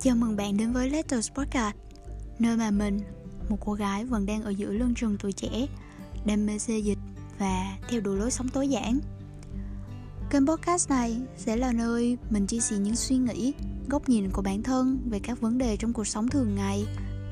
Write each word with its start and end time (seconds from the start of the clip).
Chào 0.00 0.16
mừng 0.16 0.36
bạn 0.36 0.56
đến 0.56 0.72
với 0.72 0.90
Letters 0.90 1.30
Podcast 1.32 1.76
Nơi 2.38 2.56
mà 2.56 2.70
mình, 2.70 3.00
một 3.48 3.56
cô 3.60 3.72
gái 3.72 4.04
vẫn 4.04 4.26
đang 4.26 4.42
ở 4.42 4.50
giữa 4.50 4.72
lưng 4.72 4.94
trường 4.96 5.16
tuổi 5.18 5.32
trẻ 5.32 5.66
Đam 6.26 6.46
mê 6.46 6.58
xê 6.58 6.78
dịch 6.78 6.98
và 7.38 7.76
theo 7.88 8.00
đuổi 8.00 8.16
lối 8.18 8.30
sống 8.30 8.48
tối 8.48 8.68
giản 8.68 8.98
Kênh 10.30 10.46
podcast 10.46 10.90
này 10.90 11.16
sẽ 11.36 11.56
là 11.56 11.72
nơi 11.72 12.18
mình 12.30 12.46
chia 12.46 12.60
sẻ 12.60 12.76
những 12.76 12.96
suy 12.96 13.16
nghĩ, 13.16 13.54
góc 13.88 14.08
nhìn 14.08 14.30
của 14.30 14.42
bản 14.42 14.62
thân 14.62 14.98
về 15.10 15.18
các 15.18 15.40
vấn 15.40 15.58
đề 15.58 15.76
trong 15.76 15.92
cuộc 15.92 16.06
sống 16.06 16.28
thường 16.28 16.54
ngày 16.54 16.86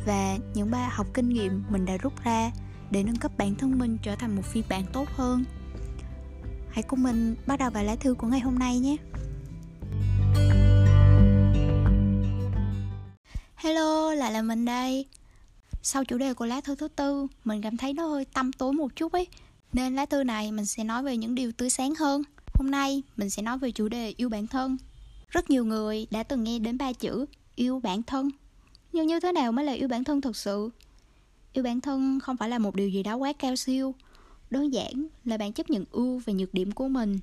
và 0.06 0.38
những 0.54 0.70
bài 0.70 0.88
học 0.90 1.06
kinh 1.14 1.28
nghiệm 1.28 1.62
mình 1.68 1.84
đã 1.84 1.96
rút 1.96 2.12
ra 2.24 2.50
để 2.90 3.02
nâng 3.02 3.16
cấp 3.16 3.32
bản 3.38 3.54
thân 3.54 3.78
mình 3.78 3.98
trở 4.02 4.16
thành 4.16 4.36
một 4.36 4.42
phiên 4.44 4.64
bản 4.68 4.84
tốt 4.92 5.08
hơn. 5.16 5.44
Hãy 6.70 6.82
cùng 6.82 7.02
mình 7.02 7.36
bắt 7.46 7.58
đầu 7.58 7.70
bài 7.70 7.84
lá 7.84 7.96
thư 7.96 8.14
của 8.14 8.26
ngày 8.26 8.40
hôm 8.40 8.58
nay 8.58 8.78
nhé. 8.78 8.96
Hello, 13.74 14.14
lại 14.14 14.32
là 14.32 14.42
mình 14.42 14.64
đây. 14.64 15.06
Sau 15.82 16.04
chủ 16.04 16.18
đề 16.18 16.34
của 16.34 16.46
lá 16.46 16.60
thư 16.60 16.74
thứ 16.74 16.88
tư, 16.88 17.26
mình 17.44 17.62
cảm 17.62 17.76
thấy 17.76 17.92
nó 17.92 18.06
hơi 18.06 18.24
tăm 18.24 18.52
tối 18.52 18.72
một 18.72 18.96
chút 18.96 19.12
ấy. 19.12 19.26
Nên 19.72 19.96
lá 19.96 20.06
thư 20.06 20.24
này 20.24 20.52
mình 20.52 20.66
sẽ 20.66 20.84
nói 20.84 21.02
về 21.02 21.16
những 21.16 21.34
điều 21.34 21.52
tươi 21.52 21.70
sáng 21.70 21.94
hơn. 21.94 22.22
Hôm 22.54 22.70
nay 22.70 23.02
mình 23.16 23.30
sẽ 23.30 23.42
nói 23.42 23.58
về 23.58 23.70
chủ 23.70 23.88
đề 23.88 24.14
yêu 24.16 24.28
bản 24.28 24.46
thân. 24.46 24.76
Rất 25.28 25.50
nhiều 25.50 25.64
người 25.64 26.06
đã 26.10 26.22
từng 26.22 26.44
nghe 26.44 26.58
đến 26.58 26.78
ba 26.78 26.92
chữ 26.92 27.26
yêu 27.54 27.80
bản 27.80 28.02
thân. 28.02 28.30
Nhưng 28.92 29.06
như 29.06 29.20
thế 29.20 29.32
nào 29.32 29.52
mới 29.52 29.64
là 29.64 29.72
yêu 29.72 29.88
bản 29.88 30.04
thân 30.04 30.20
thực 30.20 30.36
sự? 30.36 30.70
Yêu 31.52 31.64
bản 31.64 31.80
thân 31.80 32.20
không 32.20 32.36
phải 32.36 32.48
là 32.48 32.58
một 32.58 32.74
điều 32.74 32.88
gì 32.88 33.02
đó 33.02 33.16
quá 33.16 33.32
cao 33.32 33.56
siêu. 33.56 33.94
Đơn 34.50 34.72
giản 34.72 35.06
là 35.24 35.36
bạn 35.36 35.52
chấp 35.52 35.70
nhận 35.70 35.84
ưu 35.90 36.18
và 36.18 36.32
nhược 36.32 36.54
điểm 36.54 36.72
của 36.72 36.88
mình. 36.88 37.18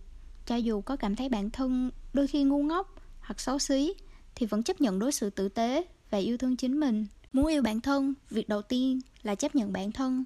Cho 0.46 0.56
dù 0.56 0.82
có 0.82 0.96
cảm 0.96 1.16
thấy 1.16 1.30
bản 1.30 1.50
thân 1.50 1.92
đôi 2.14 2.28
khi 2.28 2.44
ngu 2.44 2.64
ngốc 2.64 2.96
hoặc 3.22 3.40
xấu 3.40 3.60
xí 3.60 3.94
thì 4.36 4.46
vẫn 4.46 4.64
chấp 4.64 4.82
nhận 4.82 5.00
đối 5.00 5.12
xử 5.12 5.30
tử 5.30 5.50
tế 5.50 5.86
và 6.12 6.18
yêu 6.18 6.38
thương 6.38 6.56
chính 6.56 6.80
mình. 6.80 7.06
Muốn 7.34 7.46
yêu 7.46 7.62
bản 7.62 7.82
thân, 7.82 8.14
việc 8.30 8.50
đầu 8.50 8.62
tiên 8.62 9.02
là 9.24 9.36
chấp 9.36 9.56
nhận 9.56 9.74
bản 9.74 9.92
thân. 9.92 10.24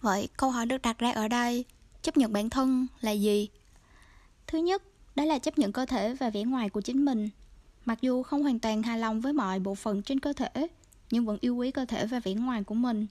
Vậy 0.00 0.28
câu 0.36 0.50
hỏi 0.50 0.66
được 0.66 0.82
đặt 0.82 0.98
ra 0.98 1.12
ở 1.12 1.28
đây, 1.28 1.64
chấp 2.02 2.16
nhận 2.16 2.32
bản 2.32 2.50
thân 2.50 2.86
là 3.00 3.10
gì? 3.10 3.48
Thứ 4.46 4.58
nhất, 4.58 4.82
đó 5.14 5.24
là 5.24 5.38
chấp 5.38 5.58
nhận 5.58 5.72
cơ 5.72 5.86
thể 5.86 6.14
và 6.14 6.30
vẻ 6.30 6.42
ngoài 6.42 6.68
của 6.68 6.80
chính 6.80 7.04
mình. 7.04 7.28
Mặc 7.84 7.98
dù 8.02 8.22
không 8.22 8.42
hoàn 8.42 8.58
toàn 8.58 8.82
hài 8.82 8.98
lòng 8.98 9.20
với 9.20 9.32
mọi 9.32 9.58
bộ 9.58 9.74
phận 9.74 10.02
trên 10.02 10.20
cơ 10.20 10.32
thể, 10.32 10.68
nhưng 11.10 11.26
vẫn 11.26 11.38
yêu 11.40 11.56
quý 11.56 11.70
cơ 11.70 11.84
thể 11.84 12.06
và 12.06 12.20
vẻ 12.20 12.34
ngoài 12.34 12.62
của 12.64 12.74
mình. 12.74 13.06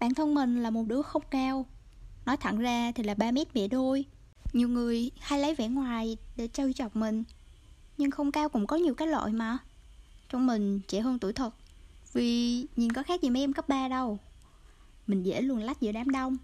Bản 0.00 0.14
thân 0.14 0.34
mình 0.34 0.62
là 0.62 0.70
một 0.70 0.84
đứa 0.86 1.02
không 1.02 1.22
cao. 1.30 1.66
Nói 2.26 2.36
thẳng 2.36 2.58
ra 2.58 2.92
thì 2.94 3.02
là 3.02 3.14
3 3.14 3.30
mét 3.30 3.54
bẻ 3.54 3.68
đôi. 3.68 4.04
Nhiều 4.52 4.68
người 4.68 5.10
hay 5.20 5.40
lấy 5.40 5.54
vẻ 5.54 5.68
ngoài 5.68 6.16
để 6.36 6.48
trêu 6.48 6.72
chọc 6.72 6.96
mình. 6.96 7.24
Nhưng 7.98 8.10
không 8.10 8.32
cao 8.32 8.48
cũng 8.48 8.66
có 8.66 8.76
nhiều 8.76 8.94
cái 8.94 9.08
loại 9.08 9.32
mà. 9.32 9.58
Trong 10.32 10.46
mình 10.46 10.80
trẻ 10.88 11.00
hơn 11.00 11.18
tuổi 11.18 11.32
thật. 11.32 11.54
Vì 12.12 12.66
nhìn 12.76 12.92
có 12.92 13.02
khác 13.02 13.22
gì 13.22 13.30
mấy 13.30 13.42
em 13.42 13.52
cấp 13.52 13.68
3 13.68 13.88
đâu. 13.88 14.18
Mình 15.06 15.22
dễ 15.22 15.40
luồn 15.40 15.60
lách 15.60 15.80
giữa 15.80 15.92
đám 15.92 16.10
đông. 16.10 16.36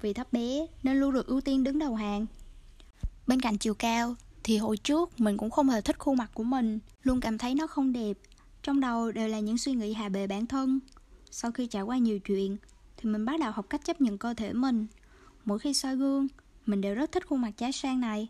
Vì 0.00 0.12
thấp 0.12 0.32
bé 0.32 0.66
nên 0.82 0.96
luôn 0.96 1.12
được 1.12 1.26
ưu 1.26 1.40
tiên 1.40 1.64
đứng 1.64 1.78
đầu 1.78 1.94
hàng. 1.94 2.26
Bên 3.26 3.40
cạnh 3.40 3.58
chiều 3.58 3.74
cao 3.74 4.14
Thì 4.42 4.58
hồi 4.58 4.76
trước 4.76 5.20
mình 5.20 5.36
cũng 5.36 5.50
không 5.50 5.68
hề 5.68 5.80
thích 5.80 5.98
khuôn 5.98 6.16
mặt 6.16 6.30
của 6.34 6.42
mình. 6.42 6.78
Luôn 7.02 7.20
cảm 7.20 7.38
thấy 7.38 7.54
nó 7.54 7.66
không 7.66 7.92
đẹp. 7.92 8.18
Trong 8.62 8.80
đầu 8.80 9.12
đều 9.12 9.28
là 9.28 9.40
những 9.40 9.58
suy 9.58 9.72
nghĩ 9.72 9.92
hạ 9.92 10.08
bệ 10.08 10.26
bản 10.26 10.46
thân. 10.46 10.80
Sau 11.30 11.52
khi 11.52 11.66
trải 11.66 11.82
qua 11.82 11.98
nhiều 11.98 12.18
chuyện 12.18 12.56
Thì 12.96 13.10
mình 13.10 13.24
bắt 13.24 13.40
đầu 13.40 13.52
học 13.52 13.66
cách 13.70 13.84
chấp 13.84 14.00
nhận 14.00 14.18
cơ 14.18 14.34
thể 14.34 14.52
mình. 14.52 14.86
Mỗi 15.44 15.58
khi 15.58 15.74
soi 15.74 15.96
gương, 15.96 16.28
Mình 16.66 16.80
đều 16.80 16.94
rất 16.94 17.12
thích 17.12 17.26
khuôn 17.26 17.40
mặt 17.40 17.52
trái 17.56 17.72
sang 17.72 18.00
này. 18.00 18.28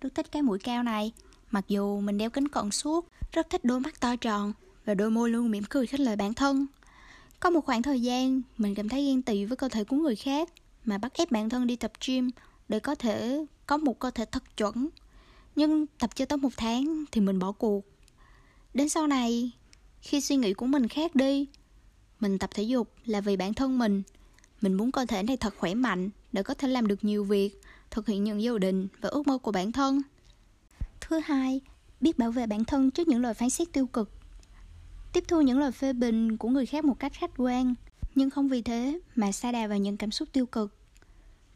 Rất 0.00 0.14
thích 0.14 0.32
cái 0.32 0.42
mũi 0.42 0.58
cao 0.58 0.82
này. 0.82 1.12
Mặc 1.56 1.64
dù 1.68 2.00
mình 2.00 2.18
đeo 2.18 2.30
kính 2.30 2.48
cận 2.48 2.70
suốt, 2.70 3.08
Rất 3.32 3.50
thích 3.50 3.64
đôi 3.64 3.80
mắt 3.80 4.00
to 4.00 4.16
tròn 4.16 4.52
Và 4.84 4.94
đôi 4.94 5.10
môi 5.10 5.30
luôn 5.30 5.50
mỉm 5.50 5.64
cười 5.70 5.86
khích 5.86 6.00
lệ 6.00 6.16
bản 6.16 6.34
thân. 6.34 6.66
Có 7.40 7.50
một 7.50 7.60
khoảng 7.60 7.82
thời 7.82 8.00
gian, 8.00 8.42
Mình 8.58 8.74
cảm 8.74 8.88
thấy 8.88 9.06
ghen 9.06 9.22
tị 9.22 9.44
với 9.44 9.56
cơ 9.56 9.68
thể 9.68 9.84
của 9.84 9.96
người 9.96 10.16
khác, 10.16 10.48
Mà 10.84 10.98
bắt 10.98 11.14
ép 11.14 11.30
bản 11.30 11.48
thân 11.48 11.66
đi 11.66 11.76
tập 11.76 11.92
gym 12.06 12.30
Để 12.68 12.80
có 12.80 12.94
thể 12.94 13.44
có 13.66 13.76
một 13.76 13.98
cơ 13.98 14.10
thể 14.10 14.24
thật 14.24 14.56
chuẩn. 14.56 14.88
Nhưng 15.56 15.86
tập 15.86 16.10
chưa 16.14 16.24
tới 16.24 16.36
một 16.36 16.52
tháng 16.56 17.04
Thì 17.12 17.20
mình 17.20 17.38
bỏ 17.38 17.52
cuộc. 17.52 17.84
Đến 18.74 18.88
sau 18.88 19.06
này, 19.06 19.50
Khi 20.00 20.20
suy 20.20 20.36
nghĩ 20.36 20.54
của 20.54 20.66
mình 20.66 20.88
khác 20.88 21.14
đi, 21.14 21.46
Mình 22.20 22.38
tập 22.38 22.50
thể 22.54 22.62
dục 22.62 22.92
là 23.04 23.20
vì 23.20 23.36
bản 23.36 23.54
thân 23.54 23.78
mình. 23.78 24.02
Mình 24.60 24.74
muốn 24.74 24.92
cơ 24.92 25.06
thể 25.06 25.22
này 25.22 25.36
thật 25.36 25.54
khỏe 25.58 25.74
mạnh 25.74 26.10
Để 26.32 26.42
có 26.42 26.54
thể 26.54 26.68
làm 26.68 26.86
được 26.86 27.04
nhiều 27.04 27.24
việc, 27.24 27.60
Thực 27.90 28.06
hiện 28.06 28.24
những 28.24 28.42
dự 28.42 28.58
định 28.58 28.88
và 29.00 29.08
ước 29.08 29.26
mơ 29.26 29.38
của 29.38 29.52
bản 29.52 29.72
thân. 29.72 30.02
Thứ 31.08 31.18
hai, 31.18 31.60
biết 32.00 32.18
bảo 32.18 32.30
vệ 32.30 32.46
bản 32.46 32.64
thân 32.64 32.90
trước 32.90 33.08
những 33.08 33.22
lời 33.22 33.34
phán 33.34 33.50
xét 33.50 33.72
tiêu 33.72 33.86
cực. 33.86 34.10
Tiếp 35.12 35.24
thu 35.28 35.40
những 35.40 35.58
lời 35.58 35.72
phê 35.72 35.92
bình 35.92 36.36
của 36.36 36.48
người 36.48 36.66
khác 36.66 36.84
một 36.84 36.98
cách 36.98 37.12
khách 37.14 37.30
quan, 37.36 37.74
nhưng 38.14 38.30
không 38.30 38.48
vì 38.48 38.62
thế 38.62 38.98
mà 39.14 39.32
sa 39.32 39.52
đà 39.52 39.66
vào 39.66 39.78
những 39.78 39.96
cảm 39.96 40.10
xúc 40.10 40.28
tiêu 40.32 40.46
cực. 40.46 40.78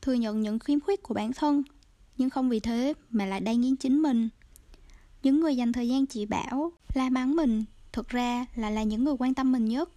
Thừa 0.02 0.12
nhận 0.12 0.40
những 0.40 0.58
khiếm 0.58 0.80
khuyết 0.80 1.02
của 1.02 1.14
bản 1.14 1.32
thân, 1.32 1.62
nhưng 2.18 2.30
không 2.30 2.48
vì 2.48 2.60
thế 2.60 2.92
mà 3.10 3.26
lại 3.26 3.40
đay 3.40 3.56
nghiến 3.56 3.76
chính 3.76 4.02
mình. 4.02 4.28
Những 5.22 5.40
người 5.40 5.56
dành 5.56 5.72
thời 5.72 5.88
gian 5.88 6.06
chỉ 6.06 6.26
bảo, 6.26 6.72
la 6.94 7.10
mắng 7.10 7.36
mình, 7.36 7.64
thực 7.92 8.08
ra 8.08 8.46
là 8.54 8.70
là 8.70 8.82
những 8.82 9.04
người 9.04 9.14
quan 9.18 9.34
tâm 9.34 9.52
mình 9.52 9.64
nhất. 9.64 9.90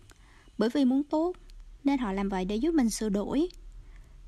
Bởi 0.57 0.69
vì 0.69 0.85
muốn 0.85 1.03
tốt, 1.03 1.33
nên 1.83 1.99
họ 1.99 2.11
làm 2.11 2.29
vậy 2.29 2.45
để 2.45 2.55
giúp 2.55 2.73
mình 2.73 2.89
sửa 2.89 3.09
đổi. 3.09 3.47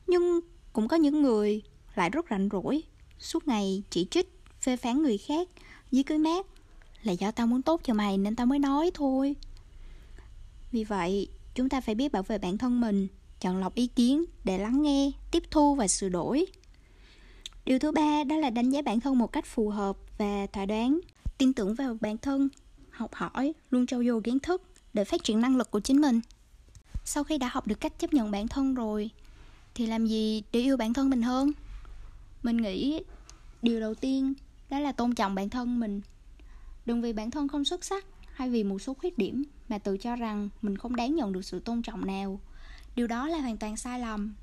Nhưng 0.08 0.40
cũng 0.74 0.88
có 0.88 0.98
những 0.98 1.22
người 1.22 1.62
lại 1.96 2.10
rất 2.10 2.26
rảnh 2.30 2.50
rỗi, 2.52 2.84
suốt 3.20 3.48
ngày 3.48 3.84
chỉ 3.90 4.08
trích 4.12 4.35
phê 4.66 4.78
phán 4.78 5.04
người 5.04 5.18
khác 5.18 5.48
dưới 5.92 6.04
cái 6.04 6.18
mát 6.18 6.46
là 7.04 7.14
do 7.14 7.32
tao 7.32 7.48
muốn 7.48 7.62
tốt 7.62 7.82
cho 7.84 7.94
mày 7.94 8.18
nên 8.18 8.36
tao 8.36 8.46
mới 8.46 8.60
nói 8.60 8.92
thôi. 8.94 9.36
Vì 10.72 10.84
vậy, 10.84 11.28
chúng 11.56 11.70
ta 11.70 11.82
phải 11.82 11.96
biết 11.96 12.12
bảo 12.12 12.24
vệ 12.24 12.38
bản 12.38 12.58
thân 12.58 12.82
mình, 12.82 13.08
chọn 13.40 13.58
lọc 13.58 13.76
ý 13.76 13.88
kiến 13.88 14.26
để 14.44 14.58
lắng 14.58 14.82
nghe, 14.82 15.12
tiếp 15.32 15.44
thu 15.52 15.76
và 15.76 15.88
sửa 15.88 16.10
đổi. 16.10 16.46
Điều 17.66 17.80
thứ 17.80 17.92
ba 17.92 18.24
đó 18.24 18.36
là 18.36 18.50
đánh 18.50 18.70
giá 18.70 18.82
bản 18.82 19.00
thân 19.00 19.18
một 19.18 19.32
cách 19.32 19.46
phù 19.46 19.70
hợp 19.70 19.98
và 20.18 20.48
thỏa 20.54 20.66
đáng 20.66 21.00
tin 21.38 21.54
tưởng 21.54 21.76
vào 21.76 21.98
bản 22.02 22.18
thân, 22.18 22.50
học 22.90 23.14
hỏi, 23.14 23.54
luôn 23.70 23.88
trau 23.88 24.04
dồi 24.04 24.22
kiến 24.22 24.40
thức 24.40 24.62
để 24.94 25.04
phát 25.04 25.24
triển 25.24 25.42
năng 25.42 25.58
lực 25.58 25.72
của 25.72 25.80
chính 25.80 26.02
mình. 26.02 26.22
Sau 27.04 27.24
khi 27.24 27.38
đã 27.38 27.50
học 27.52 27.68
được 27.68 27.80
cách 27.80 28.00
chấp 28.00 28.14
nhận 28.14 28.32
bản 28.32 28.48
thân 28.48 28.76
rồi, 28.76 29.10
thì 29.76 29.88
làm 29.88 30.06
gì 30.06 30.44
để 30.52 30.60
yêu 30.60 30.78
bản 30.78 30.94
thân 30.94 31.10
mình 31.10 31.22
hơn? 31.22 31.52
Mình 32.44 32.58
nghĩ 32.58 33.02
điều 33.62 33.80
đầu 33.80 33.96
tiên 33.96 34.34
đó 34.70 34.80
là 34.80 34.92
tôn 34.92 35.16
trọng 35.16 35.36
bản 35.36 35.50
thân 35.50 35.80
mình. 35.80 36.02
Đừng 36.86 37.02
vì 37.02 37.14
bản 37.14 37.32
thân 37.32 37.48
không 37.48 37.66
xuất 37.66 37.86
sắc 37.86 38.06
hay 38.34 38.50
vì 38.50 38.64
một 38.64 38.80
số 38.80 38.94
khuyết 38.94 39.18
điểm 39.18 39.44
mà 39.70 39.78
tự 39.78 39.98
cho 39.98 40.16
rằng 40.16 40.50
mình 40.62 40.78
không 40.78 40.96
đáng 40.96 41.16
nhận 41.16 41.34
được 41.34 41.46
sự 41.46 41.60
tôn 41.60 41.82
trọng 41.82 42.06
nào. 42.06 42.40
Điều 42.96 43.08
đó 43.08 43.28
là 43.28 43.38
hoàn 43.38 43.58
toàn 43.58 43.78
sai 43.78 44.00
lầm. 44.00 44.36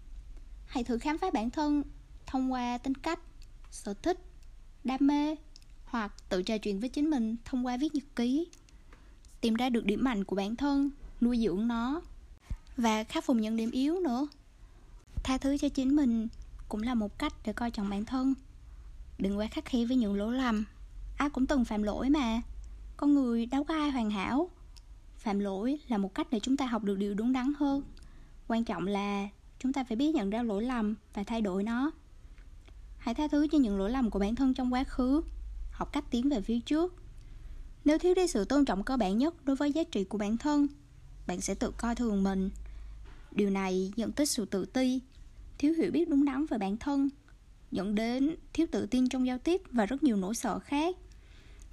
Hãy 0.67 0.85
thử 0.85 0.99
khám 0.99 1.19
phá 1.19 1.31
bản 1.33 1.51
thân 1.51 1.83
thông 2.27 2.53
qua 2.53 2.79
tính 2.79 2.95
cách, 2.95 3.21
sở 3.71 3.95
thích, 3.95 4.19
đam 4.85 5.07
mê 5.07 5.37
hoặc 5.85 6.13
tự 6.29 6.43
trò 6.43 6.59
chuyện 6.59 6.81
với 6.81 6.89
chính 6.89 7.11
mình 7.11 7.37
thông 7.45 7.67
qua 7.67 7.77
viết 7.77 7.95
nhật 7.95 8.05
ký. 8.17 8.47
Tìm 9.41 9.55
ra 9.55 9.69
được 9.69 9.85
điểm 9.85 10.05
mạnh 10.05 10.25
của 10.25 10.37
bản 10.37 10.57
thân, 10.57 10.91
nuôi 11.21 11.39
dưỡng 11.39 11.69
nó 11.69 12.01
và 12.77 13.05
khắc 13.05 13.25
phục 13.25 13.37
những 13.37 13.57
điểm 13.57 13.71
yếu 13.71 14.01
nữa. 14.01 14.29
Tha 15.25 15.39
thứ 15.39 15.59
cho 15.59 15.69
chính 15.69 15.97
mình 15.97 16.29
cũng 16.69 16.83
là 16.83 16.95
một 16.95 17.19
cách 17.19 17.33
để 17.45 17.53
coi 17.53 17.71
trọng 17.71 17.91
bản 17.91 18.05
thân. 18.05 18.35
Đừng 19.19 19.39
quá 19.39 19.47
khắc 19.47 19.65
khe 19.65 19.85
với 19.85 19.97
những 19.97 20.15
lỗi 20.15 20.35
lầm. 20.35 20.65
Ai 21.17 21.31
cũng 21.31 21.47
từng 21.47 21.65
phạm 21.65 21.83
lỗi 21.83 22.11
mà. 22.11 22.41
Con 22.97 23.15
người 23.15 23.47
đâu 23.47 23.65
có 23.65 23.75
ai 23.75 23.91
hoàn 23.91 24.11
hảo. 24.11 24.51
Phạm 25.17 25.39
lỗi 25.39 25.79
là 25.89 25.99
một 25.99 26.15
cách 26.15 26.27
để 26.31 26.41
chúng 26.41 26.57
ta 26.57 26.67
học 26.67 26.85
được 26.85 26.99
điều 26.99 27.15
đúng 27.15 27.33
đắn 27.33 27.53
hơn. 27.59 27.83
Quan 28.49 28.65
trọng 28.65 28.87
là 28.87 29.29
chúng 29.59 29.73
ta 29.73 29.85
phải 29.85 29.97
biết 29.97 30.15
nhận 30.15 30.31
ra 30.31 30.43
lỗi 30.43 30.65
lầm 30.65 30.95
và 31.15 31.25
thay 31.25 31.41
đổi 31.41 31.63
nó. 31.63 31.91
Hãy 32.99 33.15
tha 33.15 33.29
thứ 33.29 33.47
cho 33.53 33.59
những 33.59 33.79
lỗi 33.79 33.91
lầm 33.91 34.11
của 34.11 34.19
bản 34.19 34.35
thân 34.35 34.55
trong 34.55 34.73
quá 34.73 34.85
khứ. 34.85 35.23
Học 35.73 35.93
cách 35.93 36.05
tiến 36.11 36.29
về 36.29 36.41
phía 36.41 36.61
trước. 36.61 36.95
Nếu 37.85 37.99
thiếu 37.99 38.15
đi 38.15 38.27
sự 38.27 38.45
tôn 38.45 38.65
trọng 38.65 38.83
cơ 38.83 38.97
bản 38.97 39.19
nhất 39.19 39.45
đối 39.45 39.57
với 39.57 39.73
giá 39.73 39.83
trị 39.85 40.05
của 40.05 40.19
bản 40.19 40.37
thân, 40.37 40.67
Bạn 41.27 41.41
sẽ 41.41 41.55
tự 41.55 41.73
coi 41.77 41.95
thường 41.95 42.23
mình. 42.23 42.51
Điều 43.33 43.51
này 43.51 43.93
dẫn 43.97 44.13
tới 44.13 44.27
sự 44.27 44.45
tự 44.45 44.65
ti, 44.65 45.01
Thiếu 45.59 45.75
hiểu 45.75 45.91
biết 45.91 46.09
đúng 46.09 46.25
đắn 46.25 46.47
về 46.47 46.59
bản 46.59 46.77
thân 46.77 47.09
dẫn 47.73 47.95
đến 47.95 48.37
thiếu 48.53 48.67
tự 48.71 48.87
tin 48.87 49.09
trong 49.09 49.27
giao 49.27 49.39
tiếp 49.39 49.63
và 49.71 49.87
rất 49.87 50.03
nhiều 50.03 50.17
nỗi 50.17 50.35
sợ 50.35 50.59
khác. 50.59 50.97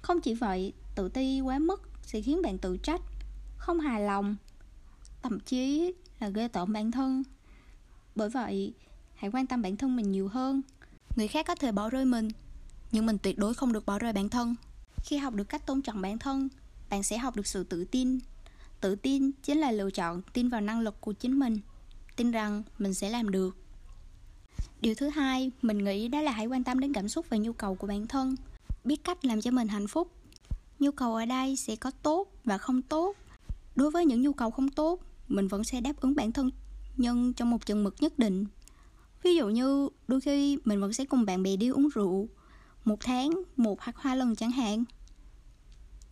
Không 0.02 0.20
chỉ 0.20 0.34
vậy, 0.34 0.72
tự 0.94 1.08
ti 1.08 1.40
quá 1.40 1.58
mức 1.58 1.82
sẽ 2.02 2.20
khiến 2.20 2.42
bạn 2.42 2.58
tự 2.58 2.76
trách, 2.76 3.00
không 3.56 3.80
hài 3.80 4.00
lòng, 4.00 4.36
thậm 5.22 5.40
chí 5.40 5.92
là 6.20 6.28
ghê 6.28 6.48
tởm 6.48 6.72
bản 6.72 6.90
thân. 6.90 7.22
Bởi 8.14 8.30
vậy, 8.30 8.74
hãy 9.14 9.30
quan 9.30 9.46
tâm 9.46 9.62
bản 9.62 9.76
thân 9.76 9.96
mình 9.96 10.12
nhiều 10.12 10.28
hơn. 10.28 10.62
Người 11.16 11.28
khác 11.28 11.46
có 11.46 11.54
thể 11.54 11.72
bỏ 11.72 11.90
rơi 11.90 12.04
mình, 12.04 12.28
nhưng 12.92 13.06
mình 13.06 13.18
tuyệt 13.18 13.38
đối 13.38 13.54
không 13.54 13.72
được 13.72 13.86
bỏ 13.86 13.98
rơi 13.98 14.12
bản 14.12 14.28
thân. 14.28 14.54
Khi 15.04 15.16
học 15.16 15.34
được 15.34 15.44
cách 15.44 15.66
tôn 15.66 15.82
trọng 15.82 16.00
bản 16.00 16.18
thân, 16.18 16.48
bạn 16.90 17.02
sẽ 17.02 17.18
học 17.18 17.36
được 17.36 17.46
sự 17.46 17.64
tự 17.64 17.84
tin. 17.84 18.18
Tự 18.80 18.94
tin 18.94 19.30
chính 19.42 19.58
là 19.58 19.70
lựa 19.70 19.90
chọn 19.90 20.22
tin 20.32 20.48
vào 20.48 20.60
năng 20.60 20.80
lực 20.80 21.00
của 21.00 21.12
chính 21.12 21.38
mình, 21.38 21.60
tin 22.16 22.30
rằng 22.30 22.62
mình 22.78 22.94
sẽ 22.94 23.10
làm 23.10 23.30
được 23.30 23.56
điều 24.80 24.94
thứ 24.94 25.08
hai, 25.08 25.50
mình 25.62 25.78
nghĩ 25.78 26.08
đó 26.08 26.20
là 26.20 26.32
hãy 26.32 26.46
quan 26.46 26.64
tâm 26.64 26.80
đến 26.80 26.92
cảm 26.92 27.08
xúc 27.08 27.26
và 27.28 27.36
nhu 27.36 27.52
cầu 27.52 27.74
của 27.74 27.86
bản 27.86 28.06
thân. 28.06 28.36
Biết 28.84 29.04
cách 29.04 29.24
làm 29.24 29.40
cho 29.40 29.50
mình 29.50 29.68
hạnh 29.68 29.86
phúc. 29.86 30.10
Nhu 30.78 30.90
cầu 30.90 31.14
ở 31.14 31.24
đây 31.24 31.56
sẽ 31.56 31.76
có 31.76 31.90
tốt 31.90 32.28
và 32.44 32.58
không 32.58 32.82
tốt. 32.82 33.16
Đối 33.76 33.90
với 33.90 34.06
những 34.06 34.22
nhu 34.22 34.32
cầu 34.32 34.50
không 34.50 34.68
tốt, 34.68 35.00
mình 35.28 35.48
vẫn 35.48 35.64
sẽ 35.64 35.80
đáp 35.80 36.00
ứng 36.00 36.14
bản 36.14 36.32
thân 36.32 36.50
nhân 36.96 37.32
trong 37.32 37.50
một 37.50 37.66
chừng 37.66 37.84
mực 37.84 37.94
nhất 38.00 38.18
định. 38.18 38.46
Ví 39.22 39.34
dụ 39.34 39.48
như, 39.48 39.88
đôi 40.08 40.20
khi 40.20 40.58
mình 40.64 40.80
vẫn 40.80 40.92
sẽ 40.92 41.04
cùng 41.04 41.24
bạn 41.24 41.42
bè 41.42 41.56
đi 41.56 41.68
uống 41.68 41.88
rượu. 41.88 42.28
Một 42.84 42.96
tháng, 43.00 43.30
một 43.56 43.80
hoặc 43.80 43.96
hai 43.98 44.16
lần 44.16 44.36
chẳng 44.36 44.50
hạn. 44.50 44.84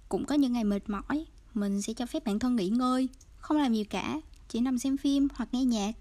Cũng 0.08 0.24
có 0.24 0.34
những 0.34 0.52
ngày 0.52 0.64
mệt 0.64 0.90
mỏi, 0.90 1.26
mình 1.54 1.82
sẽ 1.82 1.92
cho 1.92 2.06
phép 2.06 2.24
bản 2.24 2.38
thân 2.38 2.56
nghỉ 2.56 2.68
ngơi, 2.68 3.08
không 3.38 3.56
làm 3.56 3.74
gì 3.74 3.84
cả, 3.84 4.20
chỉ 4.48 4.60
nằm 4.60 4.78
xem 4.78 4.96
phim 4.96 5.28
hoặc 5.34 5.48
nghe 5.52 5.64
nhạc. 5.64 5.92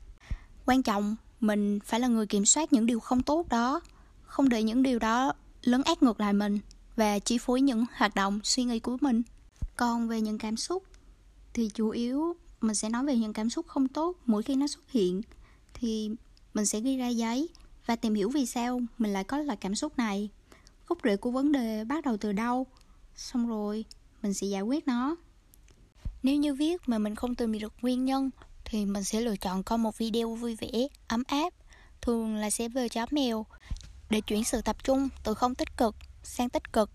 Quan 0.66 0.84
trọng 0.84 1.16
mình 1.40 1.80
phải 1.80 2.00
là 2.00 2.08
người 2.08 2.26
kiểm 2.26 2.46
soát 2.46 2.74
những 2.74 2.86
điều 2.86 3.00
không 3.00 3.24
tốt 3.24 3.50
đó, 3.50 3.82
không 4.26 4.50
để 4.50 4.64
những 4.64 4.84
điều 4.84 5.00
đó 5.00 5.34
lấn 5.62 5.82
át 5.84 6.04
ngược 6.04 6.20
lại 6.20 6.34
mình 6.34 6.60
và 6.96 7.20
chi 7.20 7.38
phối 7.38 7.62
những 7.62 7.86
hoạt 7.96 8.16
động, 8.16 8.40
suy 8.44 8.64
nghĩ 8.64 8.80
của 8.80 8.98
mình. 9.02 9.22
Còn 9.76 10.08
về 10.08 10.22
những 10.22 10.38
cảm 10.38 10.58
xúc 10.58 10.84
thì 11.54 11.70
chủ 11.74 11.90
yếu 11.90 12.36
mình 12.62 12.76
sẽ 12.76 12.90
nói 12.90 13.06
về 13.06 13.16
những 13.16 13.34
cảm 13.34 13.50
xúc 13.50 13.68
không 13.68 13.88
tốt 13.88 14.18
mỗi 14.26 14.44
khi 14.44 14.56
nó 14.56 14.68
xuất 14.68 14.92
hiện, 14.92 15.22
thì 15.74 16.12
mình 16.54 16.66
sẽ 16.66 16.80
ghi 16.80 16.98
ra 16.98 17.08
giấy 17.08 17.50
và 17.86 17.96
tìm 17.96 18.14
hiểu 18.14 18.30
vì 18.30 18.46
sao 18.46 18.82
mình 18.98 19.14
lại 19.14 19.24
có 19.24 19.38
loại 19.38 19.58
cảm 19.62 19.76
xúc 19.76 19.98
này. 19.98 20.30
Gốc 20.88 20.98
rễ 21.04 21.18
của 21.18 21.32
vấn 21.32 21.52
đề 21.52 21.84
bắt 21.84 22.06
đầu 22.06 22.18
từ 22.18 22.32
đâu, 22.32 22.66
xong 23.16 23.48
rồi 23.48 23.86
mình 24.22 24.34
sẽ 24.34 24.48
giải 24.48 24.62
quyết 24.62 24.88
nó. 24.88 25.16
Nếu 26.24 26.36
như 26.36 26.54
viết 26.54 26.82
mà 26.90 26.98
mình 26.98 27.16
không 27.16 27.36
tìm 27.36 27.60
được 27.60 27.74
nguyên 27.82 28.06
nhân 28.06 28.30
thì 28.70 28.86
mình 28.86 29.04
sẽ 29.04 29.22
lựa 29.22 29.36
chọn 29.36 29.64
coi 29.64 29.78
một 29.78 29.98
video 29.98 30.36
vui 30.36 30.56
vẻ, 30.56 30.70
ấm 31.08 31.24
áp, 31.28 31.54
thường 32.02 32.36
là 32.36 32.50
sẽ 32.50 32.70
về 32.70 32.90
chó 32.90 33.06
mèo. 33.12 33.46
Để 34.10 34.22
chuyển 34.22 34.44
sự 34.44 34.62
tập 34.62 34.84
trung 34.84 35.10
từ 35.24 35.34
không 35.34 35.56
tích 35.56 35.78
cực 35.78 35.96
sang 36.24 36.50
tích 36.50 36.74
cực, 36.74 36.92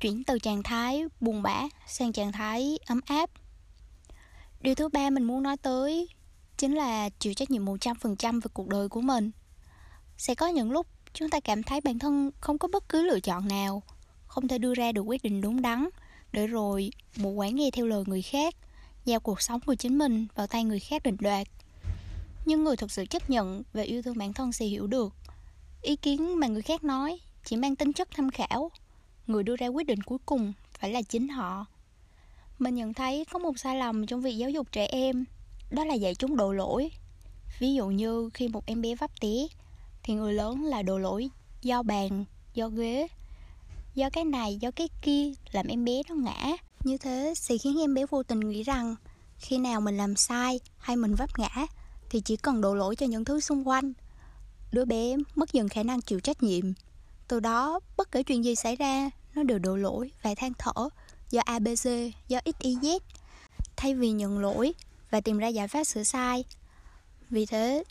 chuyển 0.00 0.24
từ 0.24 0.38
trạng 0.38 0.62
thái 0.62 1.04
buồn 1.20 1.42
bã 1.42 1.62
sang 1.86 2.12
trạng 2.12 2.32
thái 2.32 2.78
ấm 2.86 3.00
áp. 3.06 3.30
Điều 4.60 4.74
thứ 4.74 4.88
ba 4.88 5.10
mình 5.10 5.24
muốn 5.24 5.42
nói 5.42 5.56
tới 5.56 6.08
chính 6.56 6.74
là 6.74 7.08
chịu 7.08 7.34
trách 7.34 7.50
nhiệm 7.50 7.64
100% 7.64 8.40
về 8.40 8.48
cuộc 8.54 8.68
đời 8.68 8.88
của 8.88 9.00
mình. 9.00 9.30
Sẽ 10.18 10.34
có 10.34 10.48
những 10.48 10.70
lúc 10.70 10.86
chúng 11.12 11.30
ta 11.30 11.40
cảm 11.40 11.62
thấy 11.62 11.80
bản 11.80 11.98
thân 11.98 12.30
không 12.40 12.58
có 12.58 12.68
bất 12.68 12.88
cứ 12.88 13.02
lựa 13.02 13.20
chọn 13.20 13.48
nào, 13.48 13.82
không 14.26 14.48
thể 14.48 14.58
đưa 14.58 14.74
ra 14.74 14.92
được 14.92 15.02
quyết 15.02 15.22
định 15.22 15.40
đúng 15.40 15.62
đắn 15.62 15.88
để 16.32 16.46
rồi 16.46 16.90
mù 17.16 17.34
quáng 17.34 17.54
nghe 17.56 17.70
theo 17.70 17.86
lời 17.86 18.04
người 18.06 18.22
khác 18.22 18.54
giao 19.04 19.20
cuộc 19.20 19.42
sống 19.42 19.60
của 19.60 19.74
chính 19.74 19.98
mình 19.98 20.26
vào 20.34 20.46
tay 20.46 20.64
người 20.64 20.80
khác 20.80 21.02
định 21.02 21.16
đoạt. 21.20 21.48
Nhưng 22.44 22.64
người 22.64 22.76
thực 22.76 22.90
sự 22.90 23.06
chấp 23.06 23.30
nhận 23.30 23.62
và 23.72 23.82
yêu 23.82 24.02
thương 24.02 24.18
bản 24.18 24.32
thân 24.32 24.52
sẽ 24.52 24.64
hiểu 24.66 24.86
được. 24.86 25.14
Ý 25.82 25.96
kiến 25.96 26.40
mà 26.40 26.46
người 26.46 26.62
khác 26.62 26.84
nói 26.84 27.20
chỉ 27.44 27.56
mang 27.56 27.76
tính 27.76 27.92
chất 27.92 28.08
tham 28.16 28.30
khảo. 28.30 28.70
Người 29.26 29.42
đưa 29.42 29.56
ra 29.56 29.66
quyết 29.66 29.86
định 29.86 30.02
cuối 30.02 30.18
cùng 30.26 30.52
phải 30.78 30.92
là 30.92 31.02
chính 31.02 31.28
họ. 31.28 31.66
Mình 32.58 32.74
nhận 32.74 32.94
thấy 32.94 33.24
có 33.24 33.38
một 33.38 33.58
sai 33.58 33.76
lầm 33.76 34.06
trong 34.06 34.20
việc 34.20 34.36
giáo 34.36 34.50
dục 34.50 34.72
trẻ 34.72 34.86
em, 34.86 35.24
đó 35.70 35.84
là 35.84 35.94
dạy 35.94 36.14
chúng 36.14 36.36
đổ 36.36 36.52
lỗi. 36.52 36.90
Ví 37.58 37.74
dụ 37.74 37.86
như 37.86 38.30
khi 38.34 38.48
một 38.48 38.66
em 38.66 38.82
bé 38.82 38.94
vấp 38.94 39.20
té, 39.20 39.46
thì 40.02 40.14
người 40.14 40.32
lớn 40.32 40.64
là 40.64 40.82
đổ 40.82 40.98
lỗi 40.98 41.30
do 41.62 41.82
bàn, 41.82 42.24
do 42.54 42.68
ghế. 42.68 43.06
Do 43.94 44.10
cái 44.10 44.24
này, 44.24 44.56
do 44.56 44.70
cái 44.70 44.88
kia 45.02 45.32
làm 45.52 45.66
em 45.66 45.84
bé 45.84 46.02
nó 46.08 46.14
ngã 46.14 46.56
như 46.86 46.98
thế 46.98 47.34
sẽ 47.36 47.58
khiến 47.58 47.80
em 47.80 47.94
bé 47.94 48.06
vô 48.06 48.22
tình 48.22 48.40
nghĩ 48.40 48.62
rằng, 48.62 48.96
khi 49.38 49.58
nào 49.58 49.80
mình 49.80 49.96
làm 49.96 50.16
sai 50.16 50.60
hay 50.78 50.96
mình 50.96 51.14
vấp 51.14 51.38
ngã, 51.38 51.66
thì 52.10 52.20
chỉ 52.20 52.36
cần 52.36 52.60
đổ 52.60 52.74
lỗi 52.74 52.96
cho 52.96 53.06
những 53.06 53.24
thứ 53.24 53.40
xung 53.40 53.68
quanh. 53.68 53.92
Đứa 54.72 54.84
bé 54.84 55.16
mất 55.34 55.52
dần 55.52 55.68
khả 55.68 55.82
năng 55.82 56.00
chịu 56.00 56.20
trách 56.20 56.42
nhiệm. 56.42 56.72
Từ 57.28 57.40
đó, 57.40 57.80
bất 57.96 58.12
kể 58.12 58.22
chuyện 58.22 58.44
gì 58.44 58.54
xảy 58.54 58.76
ra, 58.76 59.10
nó 59.34 59.42
đều 59.42 59.58
đổ 59.58 59.76
lỗi 59.76 60.10
và 60.22 60.34
than 60.34 60.52
thở 60.58 60.88
do 61.30 61.40
abc 61.44 61.88
do 62.28 62.38
xyz 62.44 62.98
thay 63.76 63.94
vì 63.94 64.10
nhận 64.10 64.38
lỗi 64.38 64.74
và 65.10 65.20
tìm 65.20 65.38
ra 65.38 65.48
giải 65.48 65.68
pháp 65.68 65.84
sửa 65.84 66.02
sai. 66.02 66.44
Vì 67.30 67.46
thế, 67.46 67.84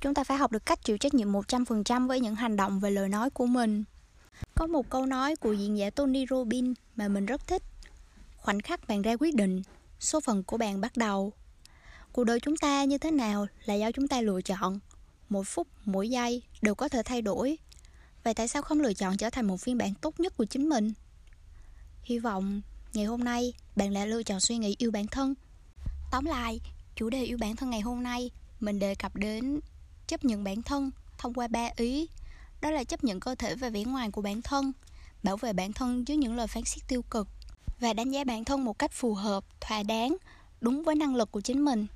chúng 0.00 0.14
ta 0.14 0.24
phải 0.24 0.38
học 0.38 0.52
được 0.52 0.66
cách 0.66 0.84
chịu 0.84 0.98
trách 0.98 1.14
nhiệm 1.14 1.32
100% 1.32 2.08
với 2.08 2.20
những 2.20 2.34
hành 2.34 2.56
động 2.56 2.80
và 2.80 2.90
lời 2.90 3.08
nói 3.08 3.30
của 3.30 3.46
mình. 3.46 3.84
Có 4.54 4.66
một 4.66 4.90
câu 4.90 5.06
nói 5.06 5.36
của 5.36 5.52
diễn 5.52 5.78
giả 5.78 5.90
Tony 5.90 6.26
Robbins 6.30 6.76
mà 6.96 7.08
mình 7.08 7.26
rất 7.26 7.46
thích 7.46 7.62
khoảnh 8.40 8.60
khắc 8.60 8.88
bạn 8.88 9.02
ra 9.02 9.16
quyết 9.20 9.34
định, 9.34 9.62
số 10.00 10.20
phận 10.20 10.42
của 10.42 10.56
bạn 10.56 10.80
bắt 10.80 10.96
đầu. 10.96 11.32
Cuộc 12.12 12.24
đời 12.24 12.40
chúng 12.40 12.56
ta 12.56 12.84
như 12.84 12.98
thế 12.98 13.10
nào 13.10 13.46
là 13.64 13.74
do 13.74 13.92
chúng 13.92 14.08
ta 14.08 14.20
lựa 14.20 14.42
chọn. 14.42 14.78
Mỗi 15.28 15.44
phút, 15.44 15.68
mỗi 15.84 16.10
giây 16.10 16.42
đều 16.62 16.74
có 16.74 16.88
thể 16.88 17.02
thay 17.02 17.22
đổi. 17.22 17.58
Vậy 18.24 18.34
tại 18.34 18.48
sao 18.48 18.62
không 18.62 18.80
lựa 18.80 18.92
chọn 18.92 19.16
trở 19.16 19.30
thành 19.30 19.46
một 19.46 19.60
phiên 19.60 19.78
bản 19.78 19.94
tốt 19.94 20.20
nhất 20.20 20.36
của 20.36 20.44
chính 20.44 20.68
mình? 20.68 20.92
Hy 22.02 22.18
vọng 22.18 22.60
ngày 22.92 23.04
hôm 23.04 23.24
nay 23.24 23.52
bạn 23.76 23.94
đã 23.94 24.04
lựa 24.04 24.22
chọn 24.22 24.40
suy 24.40 24.58
nghĩ 24.58 24.74
yêu 24.78 24.90
bản 24.90 25.06
thân. 25.06 25.34
Tóm 26.10 26.24
lại, 26.24 26.60
chủ 26.96 27.10
đề 27.10 27.24
yêu 27.24 27.38
bản 27.38 27.56
thân 27.56 27.70
ngày 27.70 27.80
hôm 27.80 28.02
nay 28.02 28.30
mình 28.60 28.78
đề 28.78 28.94
cập 28.94 29.16
đến 29.16 29.60
chấp 30.06 30.24
nhận 30.24 30.44
bản 30.44 30.62
thân 30.62 30.90
thông 31.18 31.34
qua 31.34 31.48
ba 31.48 31.68
ý. 31.76 32.08
Đó 32.60 32.70
là 32.70 32.84
chấp 32.84 33.04
nhận 33.04 33.20
cơ 33.20 33.34
thể 33.34 33.54
và 33.54 33.70
vẻ 33.70 33.84
ngoài 33.84 34.10
của 34.10 34.22
bản 34.22 34.42
thân, 34.42 34.72
bảo 35.22 35.36
vệ 35.36 35.52
bản 35.52 35.72
thân 35.72 36.04
trước 36.04 36.14
những 36.14 36.36
lời 36.36 36.46
phán 36.46 36.64
xét 36.64 36.88
tiêu 36.88 37.02
cực 37.02 37.28
và 37.80 37.92
đánh 37.92 38.10
giá 38.10 38.24
bản 38.24 38.44
thân 38.44 38.64
một 38.64 38.78
cách 38.78 38.92
phù 38.92 39.14
hợp, 39.14 39.44
thỏa 39.60 39.82
đáng, 39.82 40.16
đúng 40.60 40.82
với 40.82 40.94
năng 40.94 41.14
lực 41.14 41.32
của 41.32 41.40
chính 41.40 41.64
mình. 41.64 41.86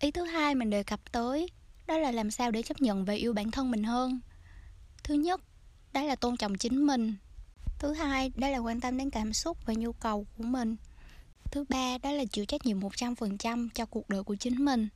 Ý 0.00 0.10
thứ 0.10 0.24
hai 0.24 0.54
mình 0.54 0.70
đề 0.70 0.82
cập 0.82 1.12
tới, 1.12 1.48
đó 1.86 1.98
là 1.98 2.10
làm 2.10 2.30
sao 2.30 2.50
để 2.50 2.62
chấp 2.62 2.80
nhận 2.80 3.04
và 3.04 3.12
yêu 3.12 3.32
bản 3.32 3.50
thân 3.50 3.70
mình 3.70 3.84
hơn. 3.84 4.20
Thứ 5.04 5.14
nhất, 5.14 5.40
đó 5.92 6.02
là 6.02 6.16
tôn 6.16 6.36
trọng 6.36 6.58
chính 6.58 6.86
mình. 6.86 7.14
Thứ 7.78 7.92
hai, 7.92 8.32
đó 8.36 8.48
là 8.48 8.58
quan 8.58 8.80
tâm 8.80 8.98
đến 8.98 9.10
cảm 9.10 9.32
xúc 9.32 9.58
và 9.66 9.74
nhu 9.74 9.92
cầu 9.92 10.26
của 10.38 10.44
mình. 10.44 10.76
Thứ 11.44 11.64
ba, 11.68 11.98
đó 11.98 12.10
là 12.10 12.24
chịu 12.24 12.44
trách 12.44 12.66
nhiệm 12.66 12.80
100% 12.80 13.68
cho 13.74 13.86
cuộc 13.86 14.08
đời 14.08 14.22
của 14.22 14.34
chính 14.34 14.64
mình. 14.64 14.88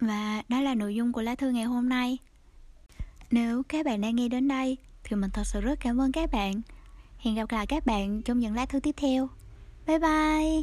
Và 0.00 0.42
đó 0.48 0.60
là 0.60 0.74
nội 0.74 0.94
dung 0.94 1.12
của 1.12 1.22
lá 1.22 1.34
thư 1.34 1.50
ngày 1.50 1.64
hôm 1.64 1.88
nay. 1.88 2.18
Nếu 3.30 3.62
các 3.68 3.86
bạn 3.86 4.00
đang 4.00 4.16
nghe 4.16 4.28
đến 4.28 4.48
đây, 4.48 4.76
thì 5.04 5.16
mình 5.16 5.30
thật 5.30 5.44
sự 5.44 5.60
rất 5.60 5.78
cảm 5.80 6.00
ơn 6.00 6.12
các 6.12 6.30
bạn 6.32 6.62
hẹn 7.26 7.34
gặp 7.34 7.52
lại 7.52 7.66
các 7.66 7.86
bạn 7.86 8.22
trong 8.22 8.38
những 8.38 8.54
lá 8.54 8.66
thư 8.66 8.80
tiếp 8.80 8.94
theo. 8.96 9.28
Bye 9.86 9.98
bye. 9.98 10.62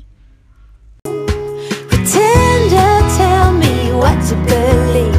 Pretend 1.90 2.72
tell 3.18 3.52
me 3.60 3.92
what 3.92 4.16
to 4.30 4.36
believe. 4.46 5.16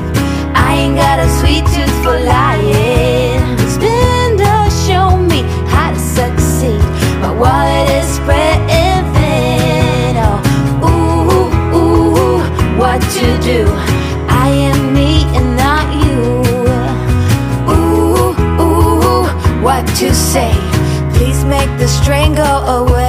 I 0.54 0.76
ain't 0.76 0.96
got 0.96 1.18
a 1.18 1.28
sweet 1.28 1.64
tooth 1.64 2.04
for 2.04 2.18
lying. 2.20 2.83
The 21.84 21.90
strain 21.90 22.34
go 22.34 22.42
away 22.78 23.03